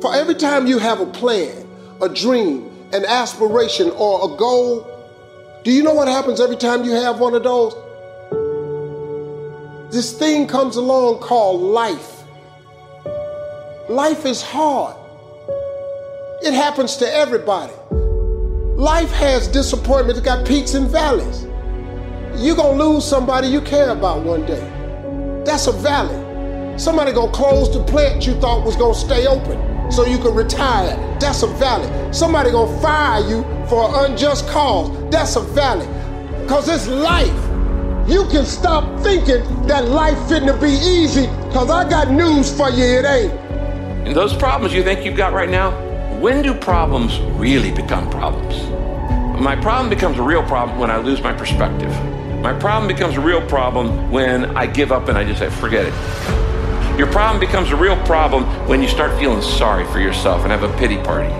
For 0.00 0.14
every 0.14 0.36
time 0.36 0.68
you 0.68 0.78
have 0.78 1.00
a 1.00 1.06
plan, 1.06 1.66
a 2.00 2.08
dream, 2.08 2.70
an 2.92 3.04
aspiration, 3.04 3.90
or 3.96 4.32
a 4.32 4.36
goal, 4.36 4.86
do 5.64 5.72
you 5.72 5.82
know 5.82 5.92
what 5.92 6.06
happens 6.06 6.40
every 6.40 6.56
time 6.56 6.84
you 6.84 6.92
have 6.92 7.18
one 7.18 7.34
of 7.34 7.42
those? 7.42 7.74
This 9.92 10.16
thing 10.16 10.46
comes 10.46 10.76
along 10.76 11.18
called 11.18 11.60
life. 11.60 12.22
Life 13.88 14.24
is 14.24 14.40
hard. 14.40 14.94
It 16.42 16.54
happens 16.54 16.96
to 16.98 17.12
everybody. 17.12 17.72
Life 18.76 19.10
has 19.10 19.48
disappointments, 19.48 20.20
it's 20.20 20.24
got 20.24 20.46
peaks 20.46 20.74
and 20.74 20.88
valleys. 20.88 21.42
You're 22.40 22.54
gonna 22.54 22.80
lose 22.80 23.04
somebody 23.04 23.48
you 23.48 23.60
care 23.62 23.90
about 23.90 24.22
one 24.22 24.46
day. 24.46 25.42
That's 25.44 25.66
a 25.66 25.72
valley. 25.72 26.78
Somebody 26.78 27.12
gonna 27.12 27.32
close 27.32 27.72
the 27.74 27.82
plant 27.82 28.24
you 28.28 28.34
thought 28.34 28.64
was 28.64 28.76
gonna 28.76 28.94
stay 28.94 29.26
open 29.26 29.77
so 29.90 30.06
you 30.06 30.18
can 30.18 30.34
retire. 30.34 30.96
That's 31.18 31.42
a 31.42 31.46
valley. 31.46 32.12
Somebody 32.12 32.50
gonna 32.50 32.80
fire 32.80 33.20
you 33.28 33.42
for 33.68 33.88
an 33.88 34.12
unjust 34.12 34.48
cause. 34.48 34.90
That's 35.10 35.36
a 35.36 35.40
valley. 35.40 35.86
Cause 36.46 36.68
it's 36.68 36.88
life. 36.88 37.28
You 38.08 38.24
can 38.30 38.46
stop 38.46 39.00
thinking 39.00 39.44
that 39.66 39.88
life 39.88 40.18
fitting 40.28 40.48
to 40.48 40.56
be 40.56 40.70
easy, 40.70 41.26
cause 41.52 41.70
I 41.70 41.88
got 41.88 42.10
news 42.10 42.54
for 42.56 42.70
you, 42.70 42.84
it 42.84 43.04
ain't. 43.04 43.32
And 44.08 44.16
those 44.16 44.34
problems 44.34 44.72
you 44.72 44.82
think 44.82 45.04
you've 45.04 45.16
got 45.16 45.34
right 45.34 45.50
now, 45.50 45.72
when 46.18 46.42
do 46.42 46.54
problems 46.54 47.20
really 47.38 47.70
become 47.70 48.08
problems? 48.10 48.56
My 49.38 49.54
problem 49.54 49.90
becomes 49.90 50.18
a 50.18 50.22
real 50.22 50.42
problem 50.42 50.78
when 50.78 50.90
I 50.90 50.96
lose 50.96 51.22
my 51.22 51.32
perspective. 51.32 51.90
My 52.40 52.58
problem 52.58 52.88
becomes 52.88 53.16
a 53.16 53.20
real 53.20 53.46
problem 53.46 54.10
when 54.10 54.56
I 54.56 54.66
give 54.66 54.90
up 54.90 55.08
and 55.08 55.18
I 55.18 55.24
just 55.24 55.38
say, 55.38 55.50
forget 55.50 55.84
it. 55.84 56.47
Your 56.98 57.06
problem 57.06 57.38
becomes 57.40 57.70
a 57.70 57.76
real 57.76 57.96
problem 58.04 58.44
when 58.68 58.82
you 58.82 58.88
start 58.88 59.18
feeling 59.18 59.40
sorry 59.40 59.86
for 59.86 60.00
yourself 60.00 60.42
and 60.42 60.50
have 60.50 60.64
a 60.64 60.76
pity 60.78 60.96
party. 60.96 61.32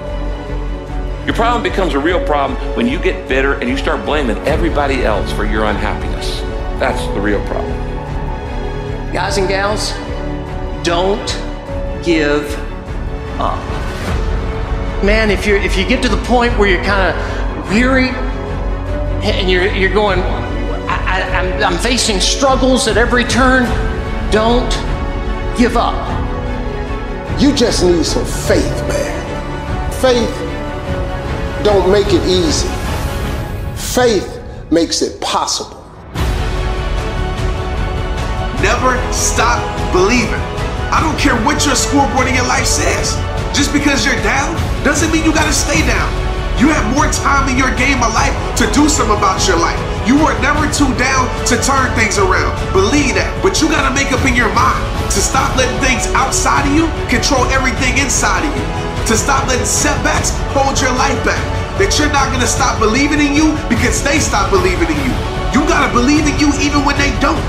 Your 1.27 1.35
problem 1.35 1.63
becomes 1.63 1.95
a 1.95 1.99
real 1.99 2.25
problem 2.25 2.59
when 2.77 2.87
you 2.87 2.99
get 2.99 3.29
bitter 3.29 3.55
and 3.55 3.69
you 3.69 3.77
start 3.77 4.07
blaming 4.07 4.39
everybody 4.47 5.05
else 5.05 5.31
for 5.33 5.45
your 5.45 5.65
unhappiness. 5.65 6.41
That's 6.81 7.05
the 7.13 7.21
real 7.21 7.45
problem. 7.47 7.73
Guys 9.13 9.37
and 9.37 9.49
gals, 9.49 9.93
don't 10.85 11.27
give 12.05 12.57
up 13.41 13.79
man, 15.03 15.31
if 15.31 15.47
you 15.47 15.57
if 15.57 15.77
you 15.77 15.87
get 15.87 16.03
to 16.03 16.09
the 16.09 16.23
point 16.25 16.57
where 16.59 16.69
you're 16.69 16.83
kind 16.85 17.17
of 17.17 17.69
weary 17.71 18.09
and 19.25 19.51
you're 19.51 19.67
you're 19.67 19.93
going, 19.93 20.21
I, 20.21 21.21
am 21.21 21.63
I'm, 21.63 21.75
I'm 21.75 21.79
facing 21.79 22.21
struggles 22.21 22.89
at 22.89 22.97
every 22.97 23.25
turn, 23.25 23.65
don't 24.31 24.71
give 25.59 25.77
up. 25.77 25.97
You 27.41 27.53
just 27.53 27.85
need 27.85 28.07
some 28.07 28.25
faith, 28.25 28.89
man. 28.89 29.93
Faith 30.01 30.31
don't 31.65 31.91
make 31.91 32.07
it 32.09 32.25
easy. 32.27 32.69
Faith 33.75 34.41
makes 34.71 35.03
it 35.03 35.21
possible. 35.21 35.85
Never 38.63 38.97
stop 39.13 39.59
believing. 39.93 40.41
I 40.91 41.01
don't 41.03 41.19
care 41.19 41.35
what 41.45 41.67
your 41.67 41.75
scoreboard 41.75 42.29
in 42.29 42.35
your 42.35 42.47
life 42.47 42.67
says. 42.67 43.17
Just 43.55 43.73
because 43.73 44.07
you're 44.07 44.23
down 44.23 44.55
doesn't 44.85 45.11
mean 45.13 45.25
you 45.25 45.35
gotta 45.35 45.53
stay 45.53 45.85
down. 45.87 46.28
Time 47.09 47.49
in 47.49 47.57
your 47.57 47.73
game 47.81 48.05
of 48.05 48.13
life 48.13 48.37
to 48.61 48.69
do 48.77 48.85
something 48.85 49.17
about 49.17 49.41
your 49.49 49.57
life. 49.57 49.81
You 50.05 50.21
are 50.29 50.37
never 50.45 50.69
too 50.69 50.93
down 51.01 51.25
to 51.49 51.57
turn 51.57 51.89
things 51.97 52.21
around. 52.21 52.53
Believe 52.77 53.17
that. 53.17 53.33
But 53.41 53.65
you 53.65 53.69
gotta 53.73 53.89
make 53.97 54.13
up 54.13 54.21
in 54.29 54.37
your 54.37 54.53
mind 54.53 54.77
to 55.17 55.21
stop 55.25 55.49
letting 55.57 55.81
things 55.81 56.05
outside 56.13 56.69
of 56.69 56.73
you 56.77 56.85
control 57.09 57.49
everything 57.49 57.97
inside 57.97 58.45
of 58.45 58.53
you. 58.53 58.65
To 59.09 59.17
stop 59.17 59.49
letting 59.49 59.65
setbacks 59.65 60.37
hold 60.53 60.77
your 60.77 60.93
life 61.01 61.17
back. 61.25 61.41
That 61.81 61.97
you're 61.97 62.13
not 62.13 62.29
gonna 62.29 62.51
stop 62.51 62.77
believing 62.77 63.25
in 63.25 63.33
you 63.33 63.57
because 63.73 64.05
they 64.05 64.21
stop 64.21 64.53
believing 64.53 64.93
in 64.93 65.01
you. 65.01 65.15
You 65.57 65.65
gotta 65.65 65.89
believe 65.97 66.29
in 66.29 66.37
you 66.37 66.53
even 66.61 66.85
when 66.85 67.01
they 67.01 67.09
don't. 67.25 67.41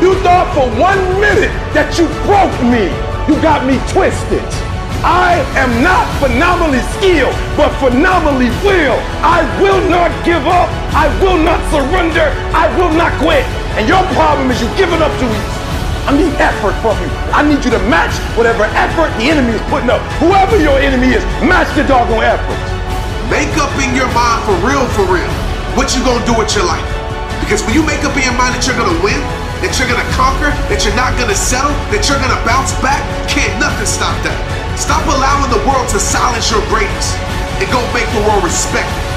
You 0.00 0.16
thought 0.24 0.48
for 0.56 0.72
one 0.80 1.00
minute 1.20 1.52
that 1.76 2.00
you 2.00 2.08
broke 2.24 2.56
me. 2.64 2.88
You 3.28 3.36
got 3.44 3.68
me 3.68 3.76
twisted. 3.92 4.63
I 5.04 5.44
am 5.60 5.84
not 5.84 6.08
phenomenally 6.16 6.80
skilled, 6.96 7.36
but 7.60 7.68
phenomenally 7.76 8.48
will. 8.64 8.96
I 9.20 9.44
will 9.60 9.84
not 9.92 10.08
give 10.24 10.40
up. 10.48 10.72
I 10.96 11.12
will 11.20 11.36
not 11.36 11.60
surrender. 11.68 12.32
I 12.56 12.72
will 12.80 12.88
not 12.96 13.12
quit. 13.20 13.44
And 13.76 13.84
your 13.84 14.00
problem 14.16 14.48
is 14.48 14.64
you 14.64 14.68
giving 14.80 15.04
up 15.04 15.12
too 15.20 15.28
easy. 15.28 15.54
I 16.08 16.16
need 16.16 16.32
effort 16.40 16.72
from 16.80 16.96
you. 17.04 17.08
I 17.36 17.44
need 17.44 17.60
you 17.64 17.72
to 17.76 17.82
match 17.88 18.16
whatever 18.36 18.64
effort 18.72 19.12
the 19.20 19.28
enemy 19.28 19.60
is 19.60 19.64
putting 19.68 19.92
up. 19.92 20.00
Whoever 20.24 20.56
your 20.56 20.80
enemy 20.80 21.12
is, 21.12 21.24
match 21.44 21.68
the 21.76 21.84
doggone 21.84 22.24
effort. 22.24 22.60
Make 23.28 23.52
up 23.60 23.72
in 23.80 23.92
your 23.92 24.08
mind 24.16 24.40
for 24.48 24.56
real, 24.64 24.84
for 24.96 25.04
real, 25.08 25.32
what 25.76 25.96
you 25.96 26.04
gonna 26.04 26.24
do 26.28 26.36
with 26.36 26.52
your 26.56 26.64
life. 26.64 26.84
Because 27.40 27.64
when 27.64 27.72
you 27.72 27.84
make 27.84 28.04
up 28.04 28.12
in 28.16 28.24
your 28.24 28.36
mind 28.36 28.52
that 28.56 28.64
you're 28.68 28.76
gonna 28.76 29.00
win, 29.04 29.20
that 29.64 29.80
you're 29.80 29.88
gonna 29.88 30.04
conquer, 30.12 30.52
that 30.68 30.84
you're 30.84 30.92
not 30.92 31.16
gonna 31.16 31.32
settle, 31.32 31.72
that 31.88 32.04
you're 32.04 32.20
gonna 32.20 32.40
bounce 32.44 32.76
back, 32.84 33.00
can't 33.24 33.53
respect. 38.54 39.13